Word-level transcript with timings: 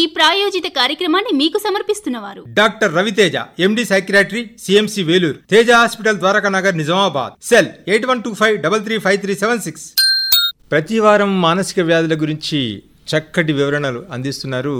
ఈ 0.00 0.02
ప్రాయోజిత 0.14 0.66
కార్యక్రమాన్ని 0.78 1.32
మీకు 1.40 1.58
సమర్పిస్తున్నవారు. 1.64 2.42
Doctor 2.58 2.94
Raviteja 2.98 3.36
MD 3.66 3.82
psychiatry 3.90 4.42
CMC 4.64 5.02
Vellore 5.08 5.38
Teja 5.52 5.70
hospital 5.80 6.18
Dwaraka 6.22 6.48
Nagar 6.56 6.78
Nizamabad. 6.80 7.34
Cell 7.48 7.70
eight 7.92 8.06
one 8.10 8.22
two 8.26 8.30
five 8.40 8.56
double 8.64 8.82
three 8.86 8.96
five 9.04 9.18
three 9.24 9.34
seven 9.42 9.62
six. 9.66 9.86
ప్రతి 10.72 10.98
వారం 11.04 11.30
మానసిక 11.46 11.80
వ్యాధుల 11.90 12.14
గురించి 12.22 12.60
చక్కటి 13.12 13.52
వివరణలు 13.58 14.00
అందిస్తున్నారు 14.16 14.76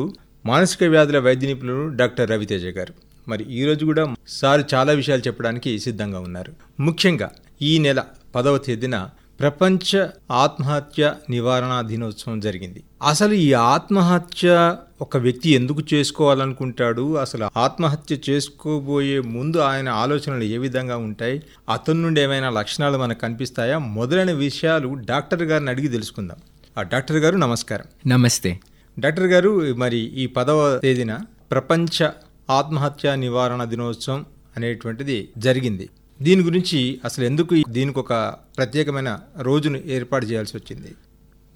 మానసిక 0.53 0.85
వ్యాధుల 0.95 1.19
వైద్య 1.27 1.47
నిపుణులు 1.51 1.85
డాక్టర్ 2.01 2.31
రవితేజ 2.35 2.67
గారు. 2.79 2.95
మరి 3.29 3.45
ఈరోజు 3.59 3.85
కూడా 3.91 4.03
సార్ 4.41 4.63
చాలా 4.75 4.93
విషయాలు 5.01 5.23
చెప్పడానికి 5.29 5.71
సిద్ధంగా 5.85 6.19
ఉన్నారు. 6.29 6.53
ముఖ్యంగా 6.87 7.29
ఈ 7.71 7.75
నెల 7.85 8.01
పదవ 8.35 8.59
తేదీన 8.67 8.97
ప్రపంచ 9.41 10.07
ఆత్మహత్య 10.31 11.15
నివారణ 11.31 11.81
దినోత్సవం 11.87 12.41
జరిగింది. 12.41 12.83
అసలు 13.03 13.35
ఈ 13.35 13.53
ఆత్మహత్య 13.53 14.77
ఒక 15.01 15.17
వ్యక్తి 15.17 15.51
ఎందుకు 15.51 15.83
చేసుకోవాలనుకుంటాడు? 15.95 17.15
అసలు 17.15 17.49
ఆత్మహత్య 17.57 18.17
చేసుకోబోయే 18.31 19.21
ముందు 19.21 19.57
ఆయన 19.57 19.89
ఆలోచనలు 19.89 20.43
ఏ 20.43 20.59
విధంగా 20.59 20.97
ఉంటాయి? 20.97 21.43
అతని 21.69 22.03
నుండి 22.03 22.21
ఏమైనా 22.21 22.51
లక్షణాలు 22.51 22.99
మనకు 22.99 23.19
కనిపిస్తాయా? 23.19 23.79
మొదలైన 23.79 24.33
విషయాలు 24.33 24.95
డాక్టర్ 24.95 25.43
గారిని 25.43 25.71
అడిగి 25.71 25.89
తెలుసుకుందాం. 25.89 26.37
ఆ 26.79 26.83
డాక్టర్ 26.83 27.17
గారు 27.17 27.37
నమస్కారం. 27.37 27.85
నమస్తే. 28.07 28.61
డాక్టర్ 28.99 29.27
గారు 29.27 29.75
మరి 29.75 29.97
ఈ 29.97 30.27
పదవ 30.27 30.79
తేదీన 30.79 31.19
ప్రపంచ 31.51 32.09
ఆత్మహత్య 32.51 33.17
నివారణ 33.17 33.65
దినోత్సవం 33.65 34.27
అనేటువంటిది 34.57 35.29
జరిగింది. 35.39 35.89
దీని 36.25 36.43
గురించి 36.43 36.79
అసలు 37.05 37.25
ఎందుకు 37.25 37.55
దీనికి 37.69 37.99
ఒక 37.99 38.13
ప్రత్యేకమైన 38.59 39.11
రోజును 39.41 39.79
ఏర్పాటు 39.87 40.25
చేయాల్సి 40.27 40.55
వచ్చింది? 40.57 40.91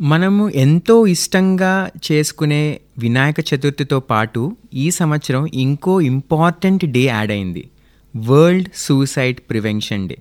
మనము 0.00 0.44
ఎంతో 0.62 1.06
ఇష్టంగా 1.06 1.72
చేసుకునే 2.06 2.62
వినాయక 2.98 3.40
చతుర్థితో 3.40 3.98
పాటు 4.10 4.42
ఈ 4.74 4.86
సంవత్సరం 4.90 5.42
ఇంకో 5.54 5.94
ఇంపార్టెంట్ 6.00 6.84
డే 6.96 7.02
యాడ్ 7.04 7.30
అయింది. 7.30 7.62
వరల్డ్ 8.14 8.68
సూసైడ్ 8.76 9.40
ప్రివెన్షన్ 9.50 10.08
డే 10.08 10.16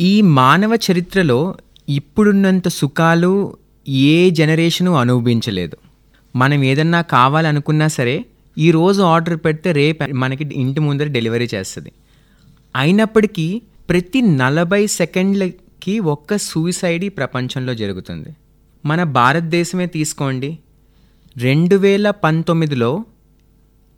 ఈ 0.00 0.12
మానవ 0.40 0.78
చరిత్రలో 0.86 1.40
ఇప్పుడున్నంత 1.88 2.68
సుఖాలు 2.68 3.32
ఏ 3.88 4.30
జనరేషను 4.30 4.92
అనుభవించలేదు. 5.02 5.76
మనం 6.36 6.60
ఏదన్నా 6.64 7.00
కావాలనుకున్నా 7.16 7.88
సరే 7.98 8.16
ఈరోజు 8.58 9.02
ఆర్డర్ 9.12 9.36
పెడితే 9.44 9.72
రేపు 9.72 10.04
మనకి 10.14 10.44
ఇంటి 10.54 10.80
ముందర 10.80 11.08
డెలివరీ 11.16 11.48
చేస్తుంది. 11.54 11.92
అయినప్పటికీ 12.76 13.62
ప్రతి 13.88 14.22
నలభై 14.22 14.86
సెకండ్లకి 14.86 15.98
ఒక్క 15.98 16.36
సూసైడ్ 16.36 17.04
ఈ 17.04 17.08
ప్రపంచంలో 17.08 17.74
జరుగుతుంది. 17.74 18.28
మన 18.84 19.02
భారతదేశమే 19.02 19.86
తీసుకోండి. 19.86 20.58
రెండు 21.36 21.76
వేల 21.76 22.10
పంతొమ్మిదిలో 22.10 23.04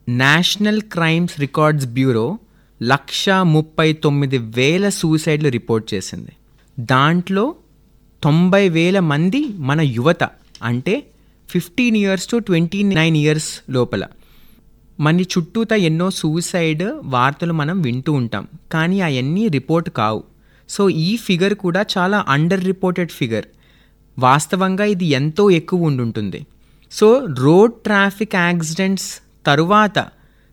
నేషనల్ 0.08 0.80
క్రైమ్స్ 0.80 1.40
రికార్డ్స్ 1.40 1.86
బ్యూరో 1.86 2.38
లక్ష 2.82 3.28
ముప్పై 3.28 3.92
తొమ్మిది 3.92 4.38
వేల 4.38 4.88
సూసైడ్లు 4.88 5.48
రిపోర్ట్ 5.48 5.94
చేసింది. 5.94 6.32
దాంట్లో 6.80 7.54
తొంభై 8.22 8.68
వేల 8.68 8.98
మంది 9.00 9.48
మన 9.58 9.80
యువత 9.80 10.28
అంటే 10.62 11.06
fifteen 11.48 11.96
years 11.96 12.26
to 12.26 12.36
twenty 12.36 12.82
nine 12.82 13.16
years 13.16 13.70
లోపల. 13.70 14.06
మన 15.00 15.20
చుట్టూత 15.20 15.72
ఎన్నో 15.72 16.10
సూసైడ్ 16.10 16.84
వార్తలు 17.04 17.52
మనం 17.52 17.82
వింటూ 17.82 18.12
ఉంటాం. 18.12 18.48
కానీ 18.72 19.00
అవన్నీ 19.00 19.48
రిపోర్ట్ 19.48 19.90
కావు. 19.90 20.24
సో 20.68 20.90
ఈ 20.90 21.16
ఫిగర్ 21.16 21.54
కూడా 21.54 21.86
చాలా 21.98 22.24
అండర్ 22.28 22.64
రిపోర్టెడ్ 22.64 23.10
ఫిగర్. 23.10 23.44
వాస్తవంగా 24.18 24.84
ఇది 24.84 25.04
ఎంతో 25.04 25.50
ఎక్కువ 25.50 25.82
ఉండుంటుంది. 25.82 26.46
సో 26.92 27.26
రోడ్ 27.38 27.72
ట్రాఫిక్ 27.72 28.34
యాక్సిడెంట్స్ 28.34 29.18
తరువాత 29.46 30.06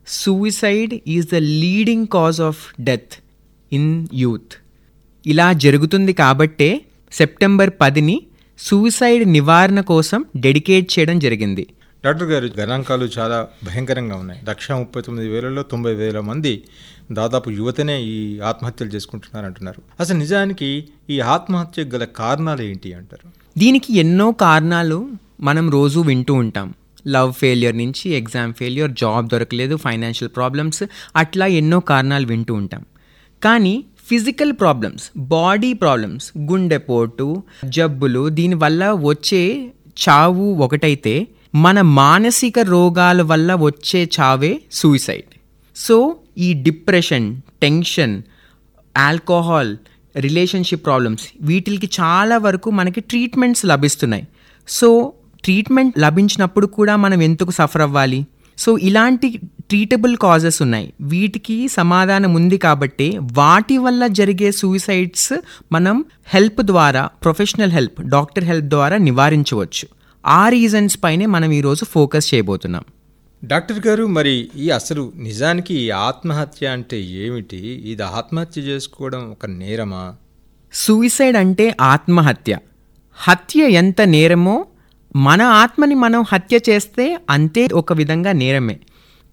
suicide 0.08 1.00
is 1.08 1.28
the 1.28 1.36
leading 1.36 2.08
cause 2.08 2.42
of 2.42 2.82
death 2.82 3.14
in 3.74 4.08
youth. 4.14 4.54
ఇలా 5.26 5.54
జరుగుతుంది 5.54 6.14
కాబట్టే 6.14 6.82
సెప్టెంబర్ 7.12 7.72
పదిని 7.82 8.24
సూసైడ్ 8.60 9.30
నివారణ 9.30 9.82
కోసం 9.82 10.26
డెడికేట్ 10.38 11.00
చేయడం 11.00 11.20
జరిగింది. 11.20 11.68
డాక్టర్ 12.06 12.28
గారు 12.28 12.48
గణాంకాలు 12.60 13.06
చాలా 13.18 13.48
భయంకరంగా 13.64 14.16
ఉన్నాయి. 14.16 14.42
లక్ష 14.50 14.72
ముప్పై 14.72 15.02
తొమ్మిది 15.02 15.30
వేలలో 15.30 15.64
తొంభై 15.64 15.94
వేల 15.94 16.20
మంది 16.20 16.64
దాదాపు 17.12 17.50
యువతనే 17.50 18.02
ఈ 18.02 18.40
ఆత్మహత్యలు 18.40 18.90
చేసుకుంటున్నారు 18.90 19.46
అంటున్నారు 19.46 19.82
అసలు 20.00 20.18
నిజానికి 20.18 20.70
ఈ 21.10 21.20
ఆత్మహత్య 21.20 21.84
గల 21.84 22.04
కారణాలు 22.04 22.62
ఏంటి 22.62 22.94
అంటారు? 22.94 23.28
దీనికి 23.58 23.98
ఎన్నో 23.98 24.32
కారణాలు 24.32 25.10
మనం 25.42 25.70
రోజు 25.70 26.00
వింటూ 26.00 26.34
ఉంటాం. 26.34 26.74
లవ్ 27.08 27.34
ఫెయిల్యూర్ 27.34 27.78
నుంచి 27.78 28.10
ఎగ్జామ్ 28.10 28.54
ఫెయిల్యూర్ 28.54 28.92
జాబ్ 28.92 29.30
దొరకలేదు 29.30 29.76
ఫైనాన్షియల్ 29.76 30.36
ప్రాబ్లమ్స్ 30.36 30.84
అట్లా 31.16 31.46
ఎన్నో 31.46 31.80
కారణాలు 31.80 32.26
వింటూ 32.26 32.54
ఉంటాం. 32.54 32.84
కానీ 33.44 33.86
ఫిజికల్ 34.10 34.54
ప్రాబ్లమ్స్ 34.54 35.06
బాడీ 35.18 35.74
ప్రాబ్లమ్స్ 35.74 36.38
గుండెపోటు 36.52 37.44
జబ్బులు 37.70 38.30
దీనివల్ల 38.30 38.92
వచ్చే 38.92 39.72
చావు 40.04 40.54
ఒకటైతే 40.66 41.28
మన 41.56 41.82
మానసిక 41.82 42.60
రోగాల 42.60 43.22
వల్ల 43.22 43.54
వచ్చే 43.54 44.10
చావే 44.20 44.62
సూసైడ్ 44.72 45.36
సో 45.76 46.16
ఈ 46.38 46.54
depression 46.54 47.42
tension 47.62 48.22
alcohol 48.98 49.78
relationship 50.18 50.86
problems 50.86 51.22
వీటికి 51.42 51.90
చాలా 52.02 52.38
వరకు 52.38 52.72
మనకి 52.72 53.02
ట్రీట్మెంట్స్ 53.02 53.66
లభిస్తున్నాయి. 53.66 54.28
సో 54.68 55.14
ట్రీట్మెంట్ 55.44 56.00
లభించినప్పుడు 56.00 56.68
కూడా 56.68 56.96
మనం 56.96 57.22
ఎందుకు 57.22 57.52
సఫర్ 57.52 57.82
అవ్వాలి? 57.82 58.26
సో 58.58 58.78
ఇలాంటి 58.78 59.40
ట్రీటబుల్ 59.70 60.18
కాజెస్ 60.18 60.62
ఉన్నాయి. 60.62 60.94
వీటికి 61.02 61.68
సమాధానం 61.68 62.34
ఉంది 62.34 62.58
కాబట్టి 62.58 63.18
వాటి 63.22 63.78
వల్ల 63.78 64.08
జరిగే 64.08 64.52
సూసైడ్స్ 64.52 65.34
మనం 65.72 66.06
హెల్ప్ 66.28 66.62
ద్వారా 66.62 67.10
ప్రొఫెషనల్ 67.24 67.72
హెల్ప్ 67.72 68.02
డాక్టర్ 68.02 68.44
హెల్ప్ 68.44 68.66
ద్వారా 68.66 68.98
నివారించవచ్చు. 68.98 70.03
ఆ 70.26 70.50
రీజన్స్ 70.50 70.98
పైనే 71.04 71.26
మనం 71.26 71.52
ఈరోజు 71.52 71.86
ఫోకస్ 71.86 72.34
చేయబోతున్నాం. 72.34 72.84
డాక్టర్ 73.44 73.88
గారు 73.88 74.06
మరి 74.06 74.50
ఈ 74.58 74.70
అసలు 74.70 75.14
నిజానికి 75.16 75.74
ఈ 75.74 75.90
ఆత్మహత్య 75.90 76.68
అంటే 76.68 77.02
ఏమిటి? 77.02 77.58
ఇది 77.86 78.04
ఆత్మహత్య 78.04 78.62
చేసుకోవడం 78.62 79.32
ఒక 79.32 79.46
నేరమా? 79.46 80.16
సూసైడ్ 80.74 81.38
అంటే 81.38 81.76
ఆత్మహత్య. 81.82 82.58
హత్య 83.14 83.64
ఎంత 83.64 84.02
నేరమో 84.02 84.66
మన 85.16 85.42
ఆత్మని 85.42 85.96
మనం 85.96 86.24
హత్య 86.34 86.60
చేస్తే 86.70 87.20
అంతే 87.30 87.68
ఒక 87.74 87.94
విధంగా 87.94 88.32
నేరమే. 88.32 88.80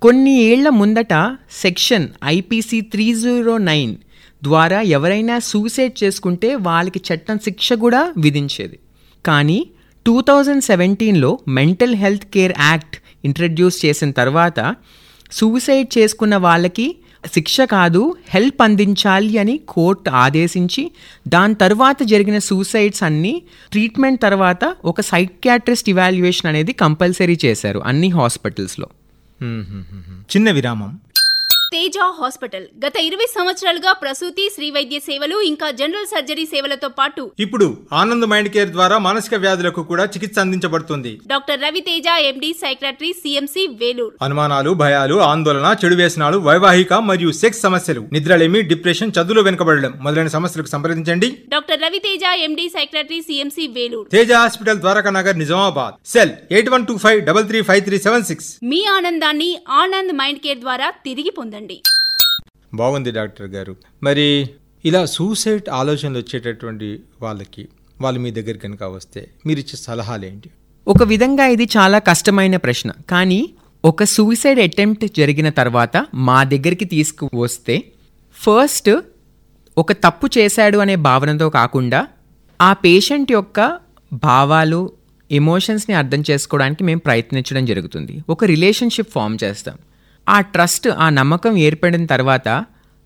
కొన్ని 0.03 0.43
ఏళ్ళ 0.43 0.69
ముందట 0.69 1.37
section 1.51 2.09
IPC 2.25 2.81
three 2.81 3.15
zero 3.15 3.59
nine 3.59 3.97
ద్వారా 4.43 4.81
ఎవరైనా 4.81 5.39
సూసైడ్ 5.39 6.05
చేసుకుంటే 6.05 6.55
వాళ్ళకి 6.55 7.01
చట్టం 7.15 7.39
శిక్ష 7.39 7.73
కూడా 7.73 8.15
విధించేది. 8.19 8.79
కానీ 9.27 9.71
టూ 10.11 10.21
థౌజండ్ 10.21 10.65
సెవెంటీన్లో 10.65 11.39
mental 11.49 11.95
health 11.95 12.25
care 12.25 12.55
act 12.61 12.97
introduce 13.25 13.85
చేసిన 13.85 14.11
తర్వాత 14.11 14.61
సూసైడ్ 15.33 15.99
చేసుకున్న 15.99 16.37
వాళ్ళకి 16.37 16.87
శిక్ష 17.35 17.61
కాదు 17.61 18.17
హెల్ప్ 18.29 18.63
అందించాలి 18.63 19.39
అని 19.39 19.61
కోర్టు 19.69 20.11
ఆదేశించి 20.11 20.91
దాని 21.29 21.55
తర్వాత 21.55 22.03
జరిగిన 22.03 22.39
సూసైడ్స్ 22.39 23.03
అన్నీ 23.03 23.43
ట్రీట్మెంట్ 23.73 24.23
తర్వాత 24.23 24.77
ఒక 24.85 25.01
సైక్యాట్రిస్ట్ 25.01 25.89
ఇవాల్యుయేషన్ 25.89 26.47
అనేది 26.47 26.73
కంపల్సరీ 26.73 27.39
చేశారు 27.45 27.81
అన్ని 27.81 28.09
హాస్పిటల్స్లో 28.09 28.89
చిన్న 30.35 30.51
విరామం. 30.51 30.91
తేజ 31.75 31.97
హాస్పిటల్. 32.21 32.65
గత 32.85 32.97
ఇరవై 33.09 33.27
సంవత్సరాలుగా 33.35 33.91
ప్రసూతి 34.01 34.45
శ్రీ 34.55 34.69
వైద్య 34.77 34.97
సేవలు 35.09 35.37
ఇంకా 35.49 35.67
జనరల్ 35.81 36.09
సర్జరీ 36.13 36.45
సేవలతో 36.53 36.89
పాటు 36.97 37.23
ఇప్పుడు 37.45 37.67
ఆనంద్ 38.01 38.27
మైండ్ 38.33 38.51
కేర్ 38.55 38.73
ద్వారా 38.77 38.97
మానసిక 39.05 39.35
వ్యాధులకు 39.45 39.83
కూడా 39.91 40.05
చికిత్స 40.15 40.37
అందించబడుతుంది. 40.45 41.13
Doctor 41.33 41.61
Raviteja 41.67 42.07
MD 42.31 42.51
psychiatry 42.63 43.11
CMC 43.21 43.63
Vellore. 43.83 44.15
అనుమానాలు 44.27 44.73
భయాలు 44.83 45.19
ఆందోళన 45.29 45.71
చెడు 45.83 45.99
వ్యసనాలు 46.01 46.41
వైవాహిక 46.49 46.93
మరియు 47.11 47.31
సెక్స్ 47.43 47.63
సమస్యలు 47.67 48.03
నిద్రలేమి 48.17 48.63
డిప్రెషన్ 48.73 49.15
చదువులో 49.19 49.45
వెనుకబడడం 49.49 49.95
మొదలైన 50.07 50.33
సమస్యలకు 50.37 50.73
సంప్రదించండి. 50.75 51.31
Doctor 51.55 51.81
Raviteja 51.87 52.25
MD 52.49 52.67
psychiatry 52.79 53.21
CMC 53.29 53.67
Vellore. 53.79 54.11
Teja 54.17 54.33
hospital 54.43 54.83
Dwaraka 54.87 55.13
Nagar 55.19 55.41
Nizamabad. 55.45 55.95
Cell 56.15 56.35
eight 56.57 56.73
one 56.75 56.89
two 56.91 56.99
five 57.07 57.23
double 57.31 57.49
three 57.53 57.63
five 57.71 57.85
three 57.91 58.01
seven 58.09 58.29
six. 58.33 58.51
మీ 58.73 58.83
ఆనందాన్ని 58.99 59.51
ఆనంద్ 59.85 60.15
మైండ్ 60.23 60.45
కేర్ 60.49 60.63
ద్వారా 60.67 60.91
తిరిగి 61.09 61.35
పొందండి. 61.41 61.59
బాగుంది 62.75 63.11
డాక్టర్ 63.11 63.47
గారు. 63.47 63.77
మరి 64.03 64.51
ఇలా 64.85 65.07
సూసైడ్ 65.07 65.69
ఆలోచనలు 65.69 66.19
వచ్చేటటువంటి 66.19 67.01
వాళ్ళకి 67.23 67.69
వాళ్ళు 68.01 68.21
మీ 68.21 68.31
దగ్గర 68.31 68.57
కనుక 68.57 68.83
వస్తే 68.83 69.31
మీరు 69.47 69.59
ఇచ్చే 69.59 69.77
సలహాలు 69.77 70.25
ఏంటి 70.25 70.51
ఒక 70.89 71.03
విధంగా 71.03 71.47
ఇది 71.47 71.65
చాలా 71.65 71.99
కష్టమైన 71.99 72.57
ప్రశ్న. 72.57 72.93
కానీ 73.11 73.55
ఒక 73.85 74.05
సూసైడ్ 74.05 74.61
అటెంప్ట్ 74.61 75.05
జరిగిన 75.17 75.49
తర్వాత 75.49 76.07
మా 76.15 76.45
దగ్గరికి 76.45 76.85
తీసుకువస్తే 76.85 77.85
ఫస్ట్ 78.35 78.91
ఒక 79.79 79.93
తప్పు 79.93 80.31
చేశాడు 80.39 80.79
అనే 80.79 80.97
భావనతో 80.97 81.51
కాకుండా 81.51 82.09
ఆ 82.61 82.73
పేషెంట్ 82.73 83.33
యొక్క 83.33 83.79
భావాలు 84.13 84.93
ఎమోషన్స్ని 85.31 85.97
అర్థం 85.97 86.25
చేసుకోవడానికి 86.31 86.85
మేము 86.85 87.01
ప్రయత్నించడం 87.01 87.65
జరుగుతుంది. 87.65 88.25
ఒక 88.29 88.45
రిలేషన్షిప్ 88.45 89.11
ఫామ్ 89.11 89.39
చేస్తాం. 89.45 89.79
ఆ 90.31 90.41
ట్రస్ట్ 90.41 90.89
ఆ 90.89 91.09
నమ్మకం 91.09 91.57
ఏర్పడిన 91.57 92.07
తర్వాత 92.07 92.49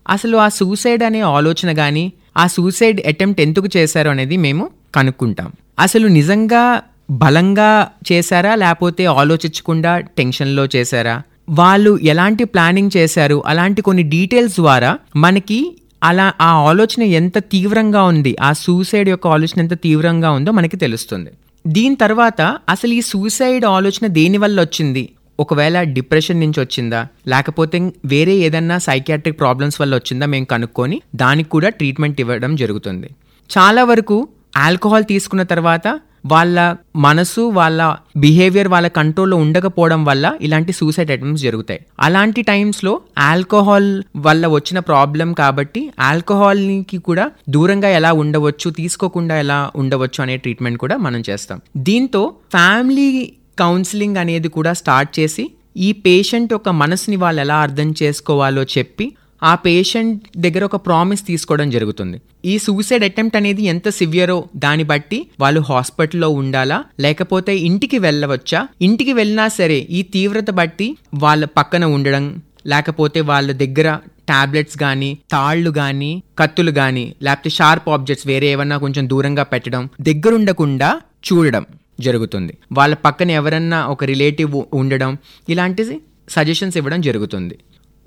అసలు 0.09 0.37
ఆ 0.37 0.47
సూసైడ్ 0.49 1.03
అనే 1.03 1.21
ఆలోచన 1.21 1.73
కానీ 1.73 2.13
ఆ 2.37 2.47
సూసైడ్ 2.47 3.07
అటెంప్ట్ 3.07 3.41
ఎందుకు 3.41 3.67
చేశారు 3.77 4.09
అనేది 4.09 4.37
మేము 4.37 4.69
కనుక్కుంటాం. 4.95 5.51
అసలు 5.79 6.07
నిజంగా 6.07 6.81
బలంగా 7.11 7.87
చేశారా 8.11 8.55
లేకపోతే 8.55 9.05
ఆలోచించకుండా 9.05 9.99
టెన్షన్లో 9.99 10.67
చేశారా? 10.75 11.21
వాళ్ళు 11.49 11.99
ఎలాంటి 12.03 12.43
ప్లానింగ్ 12.43 12.91
చేశారు? 12.97 13.43
అలాంటి 13.45 13.81
కొన్ని 13.81 14.03
డీటెయిల్స్ 14.03 14.55
ద్వారా 14.55 14.97
మనకి 15.15 15.77
అలా 16.03 16.33
ఆ 16.41 16.45
ఆలోచన 16.45 17.03
ఎంత 17.03 17.37
తీవ్రంగా 17.37 18.03
ఉంది 18.03 18.35
ఆ 18.41 18.53
సూసైడ్ 18.53 19.09
యొక్క 19.09 19.27
ఆలోచన 19.27 19.59
ఎంత 19.59 19.81
తీవ్రంగా 19.81 20.31
ఉందో 20.31 20.51
మనకి 20.51 20.77
తెలుస్తుంది. 20.77 21.29
దీని 21.67 21.95
తర్వాత 21.95 22.41
అసలు 22.69 22.93
ఈ 22.93 23.01
సూసైడ్ 23.01 23.65
ఆలోచన 23.65 24.07
దేని 24.07 24.37
వల్ల 24.37 24.61
వచ్చింది? 24.61 25.09
ఒకవేళ 25.39 25.81
డిప్రెషన్ 25.97 26.39
నుంచి 26.39 26.59
వచ్చిందా 26.59 27.07
లేకపోతే 27.27 27.91
వేరే 28.05 28.35
ఏదన్నా 28.47 28.77
సైకియాట్రిక్ 28.77 29.39
ప్రాబ్లమ్స్ 29.39 29.81
వల్ల 29.81 29.95
వచ్చిందా 29.95 30.25
మేము 30.25 30.45
కనుక్కొని 30.45 31.01
దానికి 31.15 31.49
కూడా 31.49 31.69
ట్రీట్మెంట్ 31.69 32.21
ఇవ్వడం 32.21 32.55
జరుగుతుంది. 32.55 33.09
చాలా 33.49 33.83
వరకు 33.83 34.27
ఆల్కహాల్ 34.57 35.03
తీసుకున్న 35.03 35.43
తర్వాత 35.43 35.87
వాళ్ళ 36.31 36.59
మనసు 36.95 37.41
వాళ్ళ 37.41 37.95
బిహేవియర్ 38.17 38.67
వాళ్ళ 38.67 38.87
కంట్రోల్లో 38.87 39.37
ఉండకపోవడం 39.37 40.05
వల్ల 40.05 40.25
ఇలాంటి 40.41 40.71
సూసైడ్ 40.73 41.11
అటెంప్ట్స్ 41.11 41.43
జరుగుతాయి. 41.43 41.79
అలాంటి 41.99 42.41
టైమ్స్లో 42.41 42.93
ఆల్కహాల్ 43.17 43.89
వల్ల 44.17 44.47
వచ్చిన 44.47 44.79
ప్రాబ్లం 44.79 45.33
కాబట్టి 45.33 45.91
ఆల్కహాల్కి 45.99 46.97
కూడా 46.97 47.31
దూరంగా 47.49 47.89
ఎలా 47.89 48.11
ఉండవచ్చు 48.13 48.69
తీసుకోకుండా 48.69 49.37
ఎలా 49.37 49.71
ఉండవచ్చు 49.75 50.21
అనే 50.23 50.37
ట్రీట్మెంట్ 50.37 50.77
కూడా 50.77 50.97
మనం 50.97 51.23
చేస్తాం. 51.29 51.59
దీంతో 51.77 52.33
ఫ్యామిలీ 52.51 53.33
కౌన్సిలింగ్ 53.59 54.17
అనేది 54.17 54.49
కూడా 54.57 54.73
స్టార్ట్ 54.73 55.19
చేసి 55.19 55.45
ఈ 55.77 55.91
పేషెంట్ 56.05 56.53
యొక్క 56.53 56.69
మనసుని 56.81 57.15
వాళ్ళు 57.15 57.41
ఎలా 57.41 57.57
అర్థం 57.65 57.89
చేసుకోవాలో 58.01 58.63
చెప్పి 58.75 59.05
ఆ 59.41 59.53
పేషెంట్ 59.65 60.21
దగ్గర 60.37 60.63
ఒక 60.63 60.77
ప్రామిస్ 60.85 61.23
తీసుకోవడం 61.27 61.67
జరుగుతుంది. 61.71 62.17
ఈ 62.45 62.53
సూసైడ్ 62.57 63.03
అటెంప్ట్ 63.03 63.37
అనేది 63.39 63.63
ఎంత 63.63 63.87
సివియరో 63.89 64.37
దాన్ని 64.55 64.85
బట్టి 64.91 65.19
వాళ్ళు 65.39 65.61
హాస్పిటల్లో 65.69 66.29
ఉండాలా 66.29 66.77
లేకపోతే 66.99 67.53
ఇంటికి 67.69 67.97
వెళ్ళవచ్చా? 67.97 68.59
ఇంటికి 68.81 69.13
వెళ్ళినా 69.13 69.47
సరే 69.59 69.79
ఈ 69.97 70.01
తీవ్రత 70.15 70.49
బట్టి 70.51 70.87
వాళ్ళ 71.23 71.45
పక్కన 71.57 71.85
ఉండడం 71.97 72.25
లేకపోతే 72.73 73.21
వాళ్ళ 73.31 73.51
దగ్గర 73.63 73.87
టాబ్లెట్స్ 74.29 74.77
కానీ 74.77 75.09
తాళ్ళు 75.31 75.71
కానీ 75.71 76.11
కత్తులు 76.39 76.71
కానీ 76.71 77.15
లేకపోతే 77.21 77.49
షార్ప్ 77.49 77.89
ఆబ్జెక్ట్స్ 77.89 78.27
వేరే 78.27 78.47
ఏమన్నా 78.53 78.77
కొంచెం 78.77 79.09
దూరంగా 79.09 79.43
పెట్టడం 79.43 79.83
దగ్గరుండకుండా 80.01 80.89
చూడడం. 81.27 81.65
జరుగుతుంది. 81.99 82.57
వాళ్ళ 82.71 82.95
పక్కన 82.95 83.31
ఎవరన్నా 83.31 83.87
ఒక 83.87 84.03
రిలేటివ్ 84.03 84.63
ఉండడం 84.73 85.17
ఇలాంటిది 85.49 86.01
సజెషన్స్ 86.29 86.77
ఇవ్వడం 86.77 87.01
జరుగుతుంది. 87.01 87.59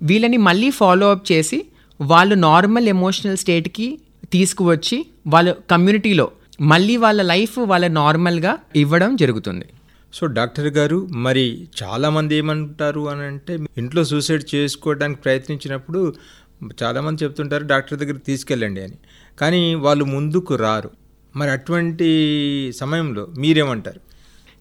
వీళ్ళని 0.02 0.36
మళ్ళీ 0.36 0.70
ఫాలో 0.70 1.10
అప్ 1.10 1.32
చేసి 1.32 1.66
వాళ్ళు 2.00 2.34
నార్మల్ 2.34 2.88
ఎమోషనల్ 2.88 3.36
స్టేట్కి 3.36 3.98
తీసుకువచ్చి 4.32 5.06
వాళ్ళ 5.26 5.52
కమ్యూనిటీలో 5.70 6.30
మళ్ళీ 6.60 6.96
వాళ్ళ 6.96 7.22
లైఫ్ 7.22 7.58
వాళ్ళ 7.58 7.86
నార్మల్గా 7.86 8.58
ఇవ్వడం 8.76 9.16
జరుగుతుంది. 9.16 9.66
సో 10.14 10.26
డాక్టర్ 10.26 10.68
గారు 10.68 11.08
మరి 11.12 11.68
చాలామంది 11.82 12.36
ఏమంటారు 12.36 13.08
అని 13.08 13.22
అంటే 13.22 13.58
ఇంట్లో 13.78 14.04
సూసైడ్ 14.04 14.54
చేసుకోవడానికి 14.54 15.20
ప్రయత్నించినప్పుడు 15.20 16.14
చాలామంది 16.82 17.24
చెప్తుంటారు 17.24 17.64
డాక్టర్ 17.64 17.98
దగ్గర 17.98 18.16
తీసుకెళ్ళండి 18.16 18.80
అని. 18.82 18.96
కానీ 19.38 19.74
వాళ్ళు 19.74 20.04
ముందుకు 20.04 20.54
రారు. 20.54 20.90
మరి 21.36 21.50
అటువంటి 21.50 22.72
సమయంలో 22.76 23.28
మీరేమంటారు? 23.38 24.00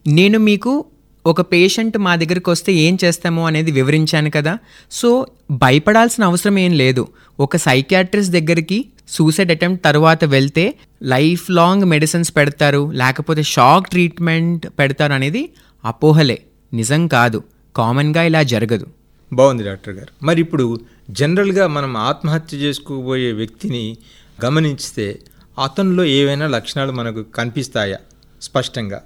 నేను 0.06 0.38
మీకు 0.38 0.84
ఒక 1.26 1.40
పేషెంట్ 1.40 1.98
మా 1.98 2.16
దగ్గరికి 2.16 2.50
వస్తే 2.50 2.72
ఏం 2.72 2.98
చేస్తామో 3.04 3.46
అనేది 3.46 3.72
వివరించాను 3.72 4.30
కదా. 4.30 4.58
సో 4.90 5.26
భయపడాల్సిన 5.50 6.24
అవసరం 6.24 6.58
ఏం 6.58 6.72
లేదు. 6.72 7.08
ఒక 7.40 7.56
సైకాట్రిస్ట్ 7.56 8.32
దగ్గరికి 8.32 8.84
సూసైడ్ 9.08 9.50
అటెంప్ట్ 9.50 9.84
తర్వాత 9.84 10.24
వెళ్తే 10.24 10.74
లైఫ్ 11.02 11.50
లాంగ్ 11.50 11.84
మెడిసిన్స్ 11.84 12.36
పెడతారు 12.36 12.90
లేకపోతే 12.94 13.42
షాక్ 13.42 13.88
ట్రీట్మెంట్ 13.88 14.66
పెడతారు 14.78 15.12
అనేది 15.12 15.50
అపోహలే. 15.84 16.42
నిజం 16.74 17.06
కాదు. 17.06 17.42
కామన్గా 17.76 18.22
ఇలా 18.22 18.42
జరగదు. 18.42 18.86
బాగుంది 19.32 19.62
డాక్టర్ 19.62 19.94
గారు. 19.94 20.24
మరి 20.24 20.40
ఇప్పుడు 20.40 20.80
జనరల్గా 21.10 21.66
మనం 21.66 21.96
ఆత్మహత్య 21.96 22.56
చేసుకోబోయే 22.56 23.32
వ్యక్తిని 23.32 23.96
గమనించితే 24.44 25.18
అతనిలో 25.58 26.04
ఏవైనా 26.04 26.46
లక్షణాలు 26.46 26.92
మనకు 26.92 27.22
కనిపిస్తాయా? 27.22 27.96
స్పష్టంగా. 28.42 29.02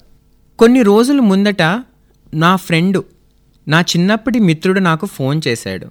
కొన్ని 0.58 0.82
రోజుల 0.82 1.20
ముందట 1.20 1.62
నా 2.34 2.56
ఫ్రెండు 2.56 3.04
నా 3.68 3.80
చిన్నప్పటి 3.80 4.38
మిత్రుడు 4.38 4.80
నాకు 4.80 5.06
ఫోన్ 5.06 5.40
చేశాడు. 5.48 5.86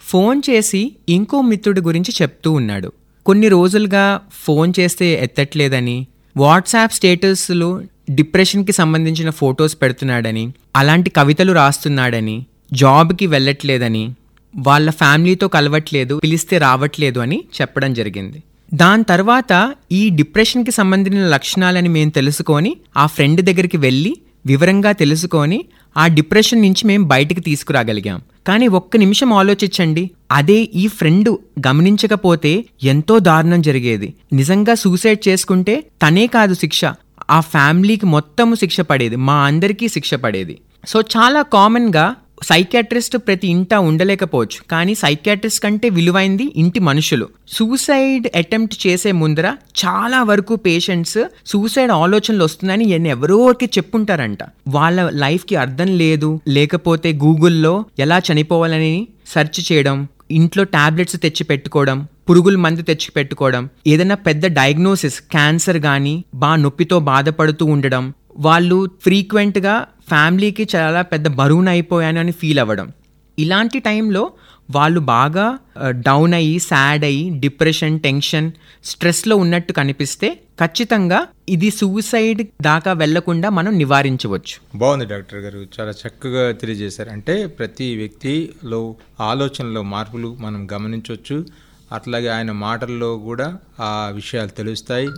ఫోన్ 0.00 0.42
చేసి 0.50 0.96
ఇంకో 1.08 1.42
మిత్రుడి 1.42 1.80
గురించి 1.80 2.14
చెప్తూ 2.22 2.52
ఉన్నాడు. 2.52 2.92
కొన్ని 3.26 3.48
రోజులుగా 3.48 4.20
ఫోన్ 4.44 4.72
చేస్తే 4.80 5.12
ఎత్తట్లేదని 5.22 6.06
వాట్సాప్ 6.36 6.92
స్టేటస్లు 6.92 7.82
డిప్రెషన్కి 8.10 8.72
సంబంధించిన 8.72 9.30
ఫొటోస్ 9.30 9.76
పెడుతున్నాడని 9.82 10.52
అలాంటి 10.76 11.10
కవితలు 11.10 11.52
రాస్తున్నాడని 11.52 12.46
జాబ్కి 12.72 13.26
వెళ్ళట్లేదని 13.26 14.14
వాళ్ళ 14.56 14.90
ఫ్యామిలీతో 14.90 15.48
కలవట్లేదు 15.48 16.20
పిలిస్తే 16.22 16.58
రావట్లేదు 16.58 17.18
అని 17.18 17.44
చెప్పడం 17.60 17.94
జరిగింది. 17.94 18.42
దాని 18.74 19.04
తర్వాత 19.04 19.74
ఈ 19.92 20.10
డిప్రెషన్కి 20.10 20.70
సంబంధించిన 20.70 21.28
లక్షణాలని 21.28 21.88
మేము 21.88 22.10
తెలుసుకొని 22.10 22.76
ఆ 22.96 23.06
ఫ్రెండ్ 23.06 23.42
దగ్గరికి 23.42 23.76
వెళ్ళి 23.76 24.16
వివరంగా 24.46 24.92
తెలుసుకొని 24.92 25.64
ఆ 25.96 26.06
డిప్రెషన్ 26.06 26.62
నుంచి 26.62 26.86
మేము 26.86 27.04
బయటికి 27.04 27.40
తీసుకురాగలిగాం. 27.40 28.22
కానీ 28.46 28.66
ఒక్క 28.68 28.96
నిమిషం 28.96 29.32
ఆలోచించండి. 29.32 30.10
అదే 30.30 30.68
ఈ 30.74 30.86
ఫ్రెండ్ 30.86 31.36
గమనించకపోతే 31.68 32.64
ఎంతో 32.82 33.18
దారుణం 33.18 33.62
జరిగేది. 33.62 34.14
నిజంగా 34.32 34.74
సూసైడ్ 34.74 35.28
చేసుకుంటే 35.28 35.84
తనే 36.02 36.26
కాదు 36.26 36.54
శిక్ష. 36.54 36.84
ఆ 37.30 37.40
ఫ్యామిలీకి 37.40 38.06
మొత్తము 38.06 38.54
శిక్ష 38.54 38.80
పడేది. 38.80 39.16
మా 39.16 39.34
అందరికీ 39.34 39.88
శిక్ష 39.88 40.14
పడేది. 40.14 40.58
సో 40.86 41.00
చాలా 41.00 41.42
కామన్గా 41.42 42.14
సైకాట్రిస్ట్ 42.42 43.16
ప్రతి 43.16 43.48
ఇంట 43.48 43.74
ఉండలేకపోవచ్చు. 43.74 44.70
కానీ 44.70 44.94
సైకాట్రిస్ట్ 44.94 45.60
కంటే 45.60 45.88
విలువైంది 45.88 46.52
ఇంటి 46.56 46.78
మనుషులు. 46.78 47.28
సూసైడ్ 47.48 48.28
అటెంప్ట్ 48.36 48.86
చేసే 48.86 49.12
ముందర 49.12 49.46
చాలా 49.84 50.22
వరకు 50.22 50.56
పేషెంట్స్ 50.56 51.18
సూసైడ్ 51.46 51.90
ఆలోచనలు 51.90 52.44
వస్తుందని 52.44 52.90
ఎన్ని 52.90 53.08
ఎవరోకి 53.08 53.66
చెప్పుంటారంట. 53.66 54.38
వాళ్ళ 54.68 55.10
లైఫ్కి 55.10 55.56
అర్థం 55.56 55.86
లేదు. 55.86 56.40
లేకపోతే 56.48 57.12
గూగుల్లో 57.12 57.84
ఎలా 57.98 58.18
చనిపోవాలని 58.18 59.08
సెర్చ్ 59.34 59.72
చేయడం 59.72 60.08
ఇంట్లో 60.30 60.64
టాబ్లెట్స్ 60.64 61.16
తెచ్చి 61.16 61.44
పెట్టుకోవడం 61.44 62.06
పురుగుల 62.30 62.56
మందు 62.56 62.82
తెచ్చి 62.82 63.10
పెట్టుకోవడం 63.16 63.68
ఏదైనా 63.86 64.14
పెద్ద 64.14 64.46
డయాగ్నోసిస్ 64.46 65.20
క్యాన్సర్ 65.20 65.78
కానీ 65.78 66.24
బా 66.34 66.56
నొప్పితో 66.56 66.98
బాధపడుతూ 66.98 67.66
ఉండడం 67.66 68.12
వాళ్ళు 68.36 68.90
ఫ్రీక్వెంట్గా 69.02 69.86
ఫ్యామిలీకి 70.08 70.68
చాలా 70.76 71.02
పెద్ద 71.02 71.28
బరువున 71.28 71.68
అయిపోయాను 71.68 72.20
అని 72.20 72.32
ఫీల్ 72.32 72.58
అవ్వడం. 72.58 72.92
ఇలాంటి 73.38 73.78
టైంలో 73.78 74.32
వాళ్ళు 74.70 75.00
బాగా 75.00 75.58
డౌన్ 75.88 76.34
అయ్యి 76.34 76.58
సాడ్ 76.58 77.04
అయ్యి 77.04 77.38
డిప్రెషన్ 77.38 78.00
టెన్షన్ 78.00 78.52
స్ట్రెస్లో 78.84 79.36
ఉన్నట్టు 79.36 79.72
కనిపిస్తే 79.72 80.40
ఖచ్చితంగా 80.64 81.26
ఇది 81.48 81.70
సూసైడ్ 81.70 82.46
దాకా 82.62 82.92
వెళ్ళకుండా 82.92 83.48
మనం 83.48 83.78
నివారించవచ్చు. 83.78 84.78
బాగుంది 84.78 85.04
డాక్టర్ 85.04 85.38
గారు. 85.38 85.66
చాలా 85.80 85.90
చక్కగా 85.90 86.52
తెలియజేశారు. 86.52 87.10
అంటే 87.10 87.46
ప్రతి 87.46 87.96
వ్యక్తిలో 87.96 88.96
ఆలోచనలో 89.20 89.82
మార్పులు 89.82 90.36
మనం 90.40 90.68
గమనించవచ్చు. 90.72 91.46
అట్లాగే 91.92 92.28
ఆయన 92.28 92.52
మాటల్లో 92.52 93.16
కూడా 93.16 93.58
ఆ 93.80 94.10
విషయాలు 94.14 94.48
తెలుస్తాయి. 94.48 95.08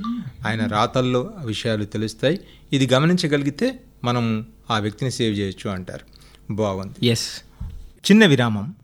ఆయన 0.47 0.67
రాతల్లో 0.67 1.31
విషయాలు 1.45 1.85
తెలుస్తాయి. 1.85 2.41
ఇది 2.73 2.95
గమనించగలిగితే 2.95 3.79
మనం 4.05 4.47
ఆ 4.71 4.79
వ్యక్తిని 4.79 5.11
సేవ్ 5.11 5.39
చేయొచ్చు 5.39 5.71
అంటారు. 5.71 6.07
బాగుంది. 6.53 7.07
ఎస్ 7.07 7.29
చిన్న 8.11 8.27
విరామం. 8.27 8.75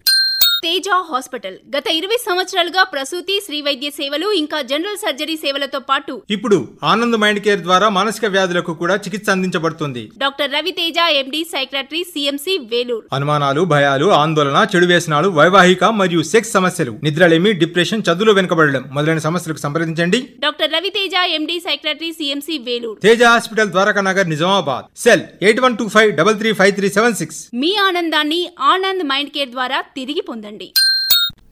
తేజ 0.64 0.88
హాస్పిటల్. 1.10 1.54
గత 1.74 1.86
ఇరవై 1.98 2.16
సంవత్సరాలుగా 2.26 2.82
ప్రసూతి 2.90 3.36
శ్రీ 3.44 3.58
వైద్య 3.66 3.88
సేవలు 3.96 4.26
ఇంకా 4.40 4.58
జనరల్ 4.70 4.98
సర్జరీ 5.04 5.34
సేవలతో 5.44 5.80
పాటు 5.88 6.12
ఇప్పుడు 6.36 6.58
ఆనంద్ 6.90 7.18
మైండ్ 7.22 7.40
కేర్ 7.46 7.62
ద్వారా 7.64 7.86
మానసిక 7.96 8.26
వ్యాధులకు 8.34 8.72
కూడా 8.82 8.96
చికిత్స 9.04 9.28
అందించబడుతుంది. 9.34 10.02
Doctor 10.22 10.52
Raviteja 10.56 10.98
MD 11.22 11.40
psychiatry 11.54 12.02
CMC 12.12 12.54
Vellore. 12.72 13.06
అనుమానాలు 13.18 13.64
భయాలు 13.72 14.06
ఆందోళన 14.20 14.60
చెడు 14.74 14.88
వ్యసనాలు 14.92 15.30
వైవాహిక 15.38 15.82
మరియు 16.02 16.22
సెక్స్ 16.32 16.54
సమస్యలు 16.56 16.94
నిద్రలేమి 17.06 17.52
డిప్రెషన్ 17.62 18.06
చదువులో 18.10 18.34
వెనుకబడడం 18.38 18.84
మొదలైన 18.98 19.24
సమస్యలకు 19.26 19.62
సంప్రదించండి. 19.64 20.20
Doctor 20.46 20.72
Raviteja 20.76 21.14
MD 21.38 21.58
psychiatry 21.66 22.12
CMC 22.20 22.56
Vellore. 22.68 23.00
Teja 23.06 23.22
hospital 23.32 23.74
Dwaraka 23.74 24.04
Nagar 24.10 24.32
Nizamabad. 24.34 24.86
Cell 25.06 25.26
eight 25.48 25.64
one 25.66 25.78
two 25.82 25.88
five 25.96 26.12
double 26.22 26.38
three 26.44 26.52
five 26.62 26.72
three 26.80 26.90
seven 27.00 27.18
six. 27.22 27.42
మీ 27.64 27.74
ఆనందాన్ని 27.88 28.42
ఆనంద్ 28.72 29.06
మైండ్ 29.12 29.34
కేర్ 29.38 29.52
ద్వారా 29.58 29.80
తిరిగి 30.00 30.24
పొందండి. 30.30 30.50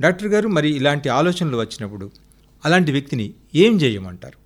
డాక్టర్ 0.01 0.29
గారు 0.29 0.49
మరి 0.49 0.77
ఇలాంటి 0.77 1.09
ఆలోచనలు 1.09 1.57
వచ్చినప్పుడు 1.57 2.11
అలాంటి 2.65 2.93
వ్యక్తిని 2.93 3.31
ఏం 3.55 3.81
చేయమంటారు? 3.81 4.41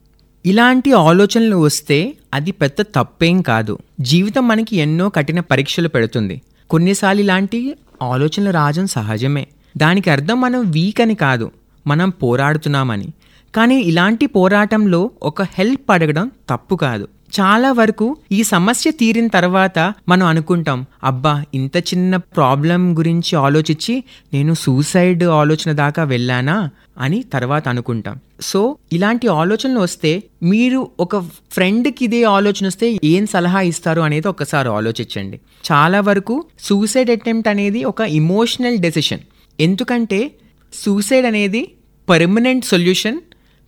ఇలాంటి 0.49 0.93
ఆలోచనలు 0.93 1.57
వస్తే 1.57 2.15
అది 2.35 2.53
పెద్ద 2.53 2.83
తప్పేం 2.83 3.43
కాదు. 3.43 3.79
జీవితం 4.01 4.49
మనకి 4.49 4.77
ఎన్నో 4.77 5.09
కఠిన 5.09 5.41
పరీక్షలు 5.41 5.89
పెడుతుంది. 5.89 6.43
కొన్నిసార్లు 6.71 7.23
ఇలాంటి 7.23 7.75
ఆలోచనలు 8.03 8.51
రాజం 8.51 8.87
సహజమే. 8.87 9.47
దానికి 9.77 10.11
అర్థం 10.11 10.41
మనం 10.41 10.71
వీక్ 10.71 11.01
అని 11.01 11.15
కాదు. 11.15 11.51
మనం 11.87 12.11
పోరాడుతున్నామని. 12.11 13.09
కానీ 13.55 13.81
ఇలాంటి 13.81 14.27
పోరాటంలో 14.27 15.11
ఒక 15.23 15.43
హెల్ప్ 15.43 15.91
అడగడం 15.91 16.31
తప్పు 16.51 16.75
కాదు. 16.75 17.09
చాలా 17.41 17.73
వరకు 17.73 18.17
ఈ 18.33 18.43
సమస్య 18.43 18.91
తీరిన 18.91 19.27
తర్వాత 19.27 19.95
మనం 20.09 20.27
అనుకుంటాం 20.27 20.87
అబ్బా 21.05 21.45
ఇంత 21.55 21.77
చిన్న 21.77 22.17
ప్రాబ్లం 22.17 22.99
గురించి 22.99 23.37
ఆలోచించి 23.37 24.05
నేను 24.33 24.55
సూసైడ్ 24.55 25.25
ఆలోచన 25.25 25.73
దాకా 25.73 26.05
వెళ్ళానా 26.05 26.71
అని 26.99 27.23
తర్వాత 27.23 27.69
అనుకుంటాం. 27.69 28.21
సో 28.41 28.77
ఇలాంటి 28.93 29.27
ఆలోచనలు 29.27 29.81
వస్తే 29.81 30.23
మీరు 30.43 30.91
ఒక 31.01 31.19
ఫ్రెండ్కి 31.51 32.05
ఇదే 32.05 32.23
ఆలోచన 32.23 32.67
వస్తే 32.67 32.99
ఏం 33.05 33.27
సలహా 33.27 33.61
ఇస్తారు 33.61 34.01
అనేది 34.01 34.29
ఒకసారి 34.29 34.69
ఆలోచించండి. 34.69 35.41
చాలా 35.73 36.01
వరకు 36.01 36.45
సూసైడ్ 36.59 37.11
అటెంప్ట్ 37.11 37.49
అనేది 37.49 37.85
ఒక 37.85 38.01
ఇమోషనల్ 38.01 38.79
డెసిషన్. 38.79 39.21
ఎందుకంటే 39.61 40.31
సూసైడ్ 40.73 41.27
అనేది 41.27 41.73
పర్మనెంట్ 42.09 42.65
సొల్యూషన్ 42.65 43.21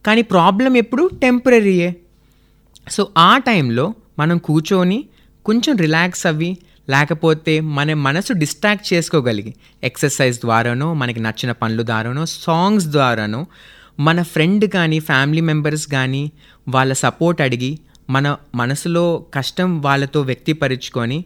కానీ 0.07 0.23
ప్రాబ్లం 0.23 0.77
ఎప్పుడు 0.77 1.11
టెంపరీయే. 1.23 1.95
సో 2.87 3.03
ఆ 3.21 3.33
టైంలో 3.39 3.87
మనం 4.19 4.37
కూర్చొని 4.39 4.99
కొంచెం 5.47 5.77
రిలాక్స్ 5.77 6.25
అవ్వి 6.27 6.51
లేకపోతే 6.89 7.55
మన 7.77 7.95
మనసు 8.01 8.33
డిస్ట్రాక్ట్ 8.33 8.87
చేసుకోగలిగి 8.93 9.53
ఎక్సర్సైజ్ 9.83 10.37
ద్వారానో 10.41 10.95
మనకి 10.95 11.21
నచ్చిన 11.21 11.53
పనుల 11.53 11.83
ద్వారానో 11.83 12.23
సాంగ్స్ 12.37 12.87
ద్వారానో 12.87 13.41
మన 13.99 14.23
ఫ్రెండ్ 14.23 14.65
కానీ 14.73 14.99
ఫ్యామిలీ 15.01 15.41
మెంబర్స్ 15.41 15.87
కానీ 15.89 16.23
వాళ్ళ 16.67 16.93
సపోర్ట్ 17.03 17.41
అడిగి 17.43 17.73
మన 18.11 18.27
మనసులో 18.55 19.05
కష్టం 19.35 19.69
వాళ్ళతో 19.81 20.21
వ్యక్తిపరుచుకొని 20.23 21.19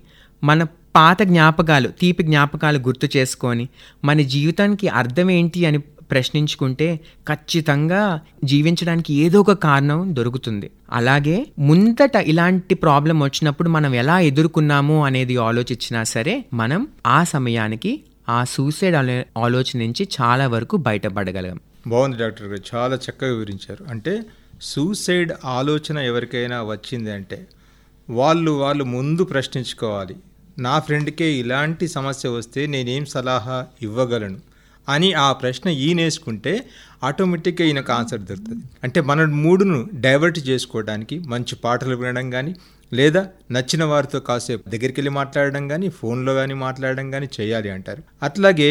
మన 0.42 0.60
పాత 0.96 1.22
జ్ఞాపకాలు 1.22 1.88
తీపి 2.00 2.22
జ్ఞాపకాలు 2.22 2.78
గుర్తు 2.78 3.08
చేసుకొని 3.16 3.64
మన 4.04 4.20
జీవితానికి 4.30 4.86
అర్థం 4.94 5.28
ఏంటి 5.30 5.60
అని 5.66 5.80
ప్రశ్నించుకుంటే 6.10 7.00
ఖచ్చితంగా 7.28 8.20
జీవించడానికి 8.44 9.14
ఏదో 9.14 9.40
ఒక 9.40 9.52
కారణం 9.52 10.16
దొరుకుతుంది. 10.16 10.70
అలాగే 10.92 11.46
ముందట 11.58 12.16
ఇలాంటి 12.16 12.74
ప్రాబ్లం 12.74 13.22
వచ్చినప్పుడు 13.22 13.68
మనం 13.68 13.94
ఎలా 13.94 14.20
ఎదుర్కొన్నాము 14.20 15.04
అనేది 15.04 15.36
ఆలోచించినా 15.36 16.04
సరే 16.04 16.44
మనం 16.52 16.88
ఆ 17.06 17.24
సమయానికి 17.24 18.02
ఆ 18.28 18.44
సూసైడ్ 18.44 18.96
ఆలో- 18.96 19.42
ఆలోచన 19.42 19.78
నుంచి 19.78 20.08
చాలా 20.20 20.48
వరకు 20.48 20.76
బయటపడగలం. 20.76 21.60
బాగుంది 21.86 22.16
డాక్టర్ 22.16 22.46
గారు. 22.46 22.76
చాలా 22.76 22.96
చక్కగా 22.96 23.30
వివరించారు. 23.30 23.84
అంటే 23.90 24.20
సూసైడ్ 24.62 25.32
ఆలోచన 25.44 25.98
ఎవరికైనా 25.98 26.62
వచ్చింది 26.62 27.12
అంటే 27.12 27.46
వాళ్ళు 28.10 28.50
వాళ్ళు 28.50 28.84
ముందు 28.84 29.24
ప్రశ్నించుకోవాలి. 29.24 30.16
నా 30.58 30.78
ఫ్రెండ్కే 30.78 31.32
ఇలాంటి 31.32 31.88
సమస్య 31.88 32.28
వస్తే 32.28 32.66
నేనేం 32.66 33.04
సలహా 33.04 33.66
ఇవ్వగలను? 33.82 34.49
అని 34.90 35.08
ఆ 35.24 35.28
ప్రశ్న 35.42 35.68
ఈయనేసుకుంటే 35.84 36.52
ఆటోమేటిక్గా 37.08 37.64
ఈయనకు 37.70 37.92
ఆన్సర్ 37.98 38.22
దొరుకుతుంది. 38.30 38.64
అంటే 38.84 39.00
మన 39.10 39.24
మూడును 39.44 39.78
డైవర్ట్ 40.06 40.40
చేసుకోవడానికి 40.48 41.16
మంచి 41.32 41.54
పాటలు 41.64 41.96
వినడం 42.00 42.26
కానీ 42.30 42.52
లేదా 42.92 43.22
నచ్చిన 43.56 43.82
వారితో 43.84 44.18
కాసేపు 44.28 44.64
దగ్గరికి 44.72 44.98
వెళ్ళి 45.00 45.12
మాట్లాడడం 45.18 45.64
కానీ 45.72 45.88
ఫోన్లో 45.98 46.32
కానీ 46.34 46.54
మాట్లాడడం 46.64 47.06
కానీ 47.10 47.28
చేయాలి 47.36 47.70
అంటారు. 47.76 48.02
అట్లాగే 48.22 48.70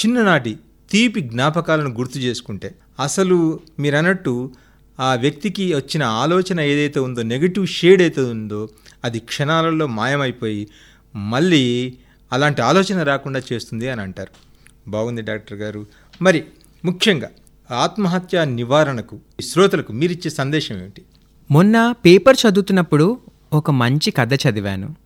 చిన్ననాటి 0.00 0.52
తీపి 0.90 1.20
జ్ఞాపకాలను 1.32 1.90
గుర్తు 1.98 2.18
చేసుకుంటే 2.18 2.68
అసలు 3.00 3.36
మీరు 3.82 3.96
అన్నట్టు 3.96 4.34
ఆ 4.98 5.10
వ్యక్తికి 5.14 5.64
వచ్చిన 5.74 6.02
ఆలోచన 6.22 6.60
ఏదైతే 6.72 6.98
ఉందో 7.00 7.22
నెగిటివ్ 7.32 7.66
షేడ్ 7.76 8.02
అయితే 8.02 8.22
ఉందో 8.34 8.60
అది 9.06 9.18
క్షణాలలో 9.30 9.86
మాయమైపోయి 9.98 10.62
మళ్ళీ 11.34 11.62
అలాంటి 12.32 12.60
ఆలోచన 12.62 13.02
రాకుండా 13.02 13.40
చేస్తుంది 13.50 13.86
అని 13.92 14.00
అంటారు. 14.06 14.32
బాగుంది 14.88 15.22
డాక్టర్ 15.22 15.58
గారు. 15.58 15.86
మరి 16.22 16.44
ముఖ్యంగా 16.84 17.28
ఆత్మహత్య 17.70 18.44
నివారణకు 18.44 19.18
శ్రోతలకు 19.40 19.92
మీరిచ్చే 19.92 20.30
సందేశం 20.30 20.78
ఏమిటి? 20.78 21.02
మొన్న 21.50 21.92
పేపర్ 21.92 22.36
చదువుతున్నప్పుడు 22.48 23.18
ఒక 23.52 23.70
మంచి 23.70 24.10
కథ 24.10 24.34
చదివాను. 24.34 24.96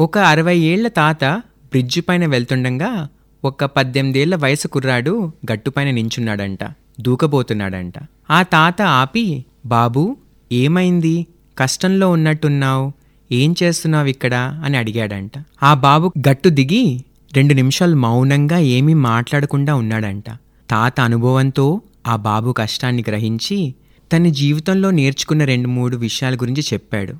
ఒక 0.00 0.18
అరవై 0.18 0.58
ఏళ్ళ 0.58 0.88
తాత 0.88 1.24
బ్రిడ్జి 1.64 2.00
పైన 2.00 2.26
వెళ్తుండగా 2.26 3.08
ఒక 3.44 3.64
పద్దెనిమిదేళ్ళ 3.64 4.36
వయసు 4.36 4.68
కుర్రాడు 4.68 5.32
గట్టుపైన 5.52 5.90
నించున్నాడంట 5.90 6.58
దూకబోతున్నాడంట. 7.00 7.94
ఆ 8.30 8.42
తాత 8.42 8.82
ఆపి 8.82 9.44
బాబూ 9.66 10.16
ఏమైంది? 10.52 11.26
కష్టంలో 11.58 12.10
ఉన్నట్టున్నావు. 12.10 12.92
ఏం 13.32 13.54
చేస్తున్నావు 13.62 14.06
ఇక్కడ? 14.06 14.34
అని 14.64 14.76
అడిగాడంట. 14.76 15.32
ఆ 15.62 15.74
బాబు 15.74 16.12
గట్టు 16.28 16.48
దిగి 16.48 17.04
రెండు 17.36 17.54
నిమిషాలు 17.54 17.96
మౌనంగా 17.96 18.58
ఏమీ 18.58 18.94
మాట్లాడకుండా 18.94 19.74
ఉన్నాడంట. 19.74 20.24
తాత 20.70 21.00
అనుభవంతో 21.00 21.80
ఆ 22.06 22.16
బాబు 22.16 22.52
కష్టాన్ని 22.52 23.04
గ్రహించి 23.08 23.74
తన 24.12 24.26
జీవితంలో 24.26 24.90
నేర్చుకున్న 24.90 25.44
రెండు 25.44 25.68
మూడు 25.68 25.96
విషయాల 25.96 26.34
గురించి 26.34 26.62
చెప్పాడు. 26.72 27.14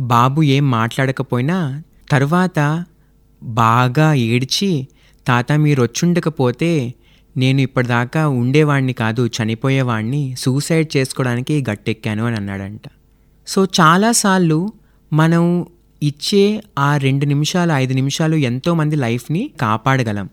బాబు 0.00 0.42
ఏం 0.42 0.70
మాట్లాడకపోయినా 0.70 1.82
తర్వాత 2.10 2.84
బాగా 3.42 4.14
ఏడ్చి 4.14 4.88
తాత 5.26 5.52
మీరు 5.52 5.82
వచ్చుండకపోతే 5.82 6.94
నేను 7.36 7.60
ఇప్పటిదాకా 7.60 8.28
ఉండేవాడిని 8.28 8.92
కాదు 8.92 9.30
చనిపోయేవాడిని 9.36 10.34
సూసైడ్ 10.38 10.96
చేసుకోవడానికి 10.96 11.64
గట్టెక్కాను 11.70 12.26
అని 12.26 12.36
అన్నాడంట. 12.36 12.80
సో 13.46 13.64
చాలాసార్లు 13.64 14.72
మనం 15.12 15.66
ఇచ్చే 16.04 16.44
ఆ 16.78 16.96
రెండు 16.96 17.24
నిమిషాలు 17.26 17.72
ఐదు 17.72 17.94
నిమిషాలు 17.94 18.36
ఎంతోమంది 18.36 18.96
లైఫ్ని 18.96 19.42
కాపాడగలం. 19.60 20.28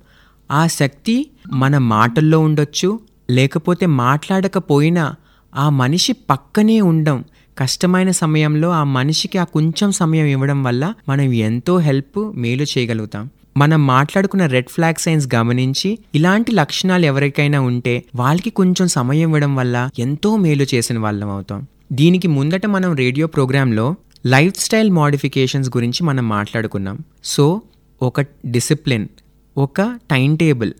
ఆ 0.49 0.67
శక్తి 0.67 1.15
మన 1.53 1.77
మాటల్లో 1.77 2.39
ఉండొచ్చు 2.39 2.89
లేకపోతే 3.29 3.85
మాట్లాడకపోయినా 3.85 5.05
ఆ 5.55 5.65
మనిషి 5.69 6.13
పక్కనే 6.29 6.81
ఉండం 6.81 7.17
కష్టమైన 7.57 8.11
సమయంలో 8.11 8.69
ఆ 8.69 8.83
మనిషికి 8.83 9.37
ఆ 9.37 9.43
కొంచెం 9.43 9.91
సమయం 9.91 10.25
ఇవ్వడం 10.25 10.59
వల్ల 10.63 10.83
మనం 11.09 11.27
ఎంతో 11.33 11.77
హెల్ప్ 11.77 12.19
మేలు 12.35 12.65
చేయగలుగుతాం. 12.73 13.25
మనం 13.57 13.79
మాట్లాడుకున్న 13.87 14.45
రెడ్ 14.45 14.69
ఫ్లాగ్ 14.69 14.99
సైన్స్ 14.99 15.25
గమనించి 15.35 15.89
ఇలాంటి 16.15 16.51
లక్షణాలు 16.51 17.05
ఎవరికైనా 17.05 17.59
ఉంటే 17.61 18.03
వాళ్ళకి 18.15 18.49
కొంచెం 18.49 18.87
సమయం 18.87 19.27
ఇవ్వడం 19.27 19.55
వల్ల 19.55 19.89
ఎంతో 19.99 20.29
మేలు 20.37 20.65
చేసిన 20.73 20.99
వాళ్ళం 20.99 21.29
అవుతాం. 21.29 21.61
దీనికి 21.91 22.27
ముందట 22.27 22.65
మనం 22.65 22.91
రేడియో 22.95 23.27
ప్రోగ్రాంలో 23.27 23.87
లైఫ్ 24.25 24.59
స్టైల్ 24.59 24.89
మోడిఫికేషన్స్ 24.89 25.69
గురించి 25.69 26.03
మనం 26.03 26.29
మాట్లాడుకున్నాం. 26.29 26.99
సో 27.23 27.61
ఒక 28.01 28.21
డిసిప్లిన్ 28.45 29.07
ఒక 29.57 29.81
టైం 29.81 30.35
టేబుల్ 30.35 30.73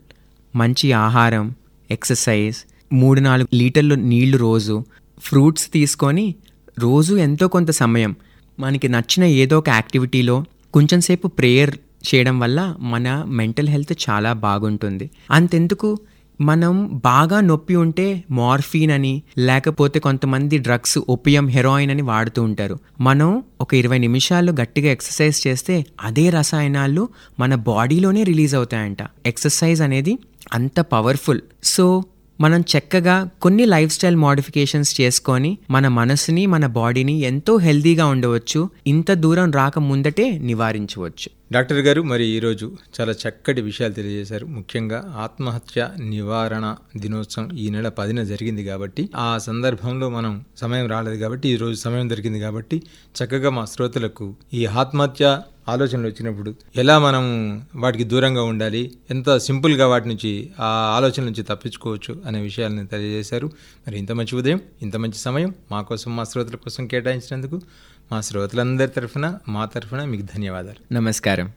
మంచి 0.56 0.92
ఆహారం 0.92 1.54
ఎక్సర్సైజ్ 1.90 2.56
మూడు 2.94 3.20
నాలుగు 3.20 3.56
లీటర్లు 3.56 3.94
నీళ్ళు 3.94 4.38
రోజు 4.38 4.84
ఫ్రూట్స్ 5.18 5.68
తీసుకొని 5.72 6.34
రోజు 6.78 7.14
ఎంతో 7.14 7.48
కొంత 7.48 7.70
సమయం 7.70 8.16
మనకి 8.60 8.88
నచ్చిన 8.88 9.24
ఏదో 9.24 9.58
ఒక 9.58 9.68
యాక్టివిటీలో 9.68 10.44
కొంచెం 10.74 11.00
సేపు 11.00 11.28
ప్రేయర్ 11.28 11.76
చేయడం 12.02 12.40
వల్ల 12.40 12.76
మన 12.80 13.24
మెంటల్ 13.26 13.68
హెల్త్ 13.68 14.10
చాలా 14.10 14.32
బాగుంటుంది. 14.32 15.10
అంతెందుకు? 15.30 15.98
మనం 16.42 17.00
బాగా 17.04 17.40
నొప్పి 17.40 17.74
ఉంటే 17.76 18.24
మార్ఫిన్ 18.30 18.90
అని 18.90 19.22
లేకపోతే 19.38 20.00
కొంతమంది 20.00 20.58
డ్రగ్స్ 20.58 20.98
ఒపియం 21.08 21.46
హెరాయిన్ 21.48 21.90
అని 21.90 22.02
వాడుతూ 22.02 22.42
ఉంటారు. 22.42 22.78
మనం 23.00 23.42
ఒక 23.60 23.74
ఇరవై 23.74 23.98
నిమిషాలు 23.98 24.52
గట్టిగా 24.52 24.90
ఎక్సర్సైజ్ 24.92 25.46
చేస్తే 25.46 25.86
అదే 26.00 26.30
రసాయనాలు 26.30 27.08
మన 27.40 27.54
బాడీలోనే 27.54 28.22
రిలీజ్ 28.22 28.54
అవుతాయంట. 28.54 28.98
ఎక్సర్సైజ్ 29.26 29.82
అనేది 29.82 30.18
అంత 30.52 30.80
పవర్ఫుల్. 30.80 31.40
సో 31.64 32.04
మనం 32.42 32.60
చక్కగా 32.72 33.14
కొన్ని 33.44 33.64
లైఫ్ 33.64 33.92
స్టైల్ 33.94 34.16
మోడిఫికేషన్స్ 34.16 34.92
చేసుకొని 35.00 35.50
మన 35.70 35.88
మనసుని 35.96 36.44
మన 36.46 36.64
బాడీని 36.76 37.14
ఎంతో 37.30 37.52
హెల్దీగా 37.56 38.06
ఉండవచ్చు. 38.06 38.60
ఇంత 38.86 39.12
దూరం 39.24 39.50
రాక 39.50 39.78
ముందటే 39.88 40.26
నివారించవచ్చు. 40.48 41.28
డాక్టర్ 41.52 41.80
గారు 41.86 42.00
మరి 42.02 42.24
ఈరోజు 42.26 42.66
చాలా 42.94 43.12
చక్కటి 43.22 43.60
విషయాలు 43.60 43.94
తెలియజేశారు. 43.94 44.46
ముఖ్యంగా 44.56 44.98
ఆత్మహత్య 45.24 45.80
నివారణ 46.12 46.66
దినోత్సవం 46.96 47.48
ఈ 47.56 47.66
నెల 47.70 47.88
పదిన 47.98 48.22
జరిగింది 48.22 48.64
కాబట్టి 48.64 49.02
ఆ 49.16 49.30
సందర్భంలో 49.38 50.08
మనం 50.08 50.34
సమయం 50.56 50.86
రాలేదు 50.88 51.18
కాబట్టి 51.22 51.48
ఈరోజు 51.48 51.78
సమయం 51.80 52.08
దొరికింది 52.10 52.40
కాబట్టి 52.40 52.78
చక్కగా 53.18 53.50
మా 53.50 53.64
శ్రోతలకు 53.64 54.28
ఈ 54.54 54.64
ఆత్మహత్య 54.82 55.26
ఆలోచనలు 55.68 56.06
వచ్చినప్పుడు 56.06 56.54
ఎలా 56.76 56.98
మనం 56.98 57.24
వాటికి 57.76 58.04
దూరంగా 58.04 58.42
ఉండాలి 58.42 58.92
ఎంత 59.10 59.36
సింపుల్గా 59.36 59.86
వాటి 59.86 60.08
నుంచి 60.08 60.50
ఆ 60.60 60.94
ఆలోచన 60.96 61.24
నుంచి 61.24 61.42
తప్పించుకోవచ్చు 61.42 62.22
అనే 62.26 62.40
విషయాలను 62.40 62.86
తెలియజేశారు. 62.86 63.46
మరి 63.88 63.98
ఇంత 63.98 64.12
మంచి 64.12 64.36
ఉదయం 64.36 64.60
ఇంత 64.82 64.96
మంచి 64.96 65.18
సమయం 65.18 65.54
మా 65.72 65.82
కోసం 65.82 66.16
మా 66.16 66.24
శ్రోతల 66.24 66.56
కోసం 66.56 66.86
కేటాయించినందుకు 66.86 67.62
మా 68.12 68.20
శ్రోతలందరి 68.20 68.88
తరఫున 68.88 69.34
మా 69.48 69.64
తరఫున 69.64 70.04
మీకు 70.04 70.22
ధన్యవాదాలు. 70.22 70.94
నమస్కారం. 70.94 71.52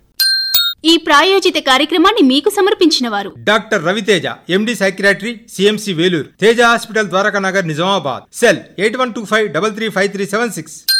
ఈ 0.85 0.97
ప్రాయోజిత 0.97 1.55
కార్యక్రమాన్ని 1.55 2.27
మీకు 2.27 2.49
సమర్పించిన 2.49 3.09
వారు 3.09 3.33
doctor 3.37 3.85
Raviteja 3.85 4.25
MD 4.49 4.75
psychiatry 4.75 5.39
CMC 5.49 5.93
Vellore 5.93 6.27
Teja 6.41 6.61
hospital 6.61 7.07
Dwaraka 7.07 7.39
Nagar 7.39 7.67
Nizamabad. 7.67 8.23
Cell 8.33 8.59
eight 8.79 8.97
one 8.97 9.13
two 9.13 9.25
five 9.25 9.53
double 9.53 9.73
three 9.73 9.89
five 9.89 10.11
three 10.11 10.25
seven 10.25 10.51
six. 10.51 10.94